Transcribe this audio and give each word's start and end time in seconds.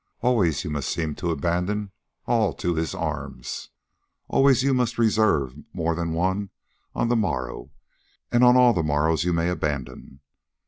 Always 0.21 0.63
you 0.63 0.71
must 0.71 0.89
seem 0.89 1.13
to 1.17 1.29
abandon 1.29 1.91
all 2.25 2.53
to 2.53 2.73
his 2.73 2.95
arms; 2.95 3.69
always 4.27 4.63
you 4.63 4.73
must 4.73 4.97
reserve 4.97 5.55
more 5.73 5.93
that 5.93 6.49
on 6.95 7.07
the 7.07 7.15
morrow 7.15 7.69
and 8.31 8.43
on 8.43 8.57
all 8.57 8.73
the 8.73 8.81
morrows 8.81 9.23
you 9.23 9.31
may 9.31 9.47
abandon. 9.49 10.21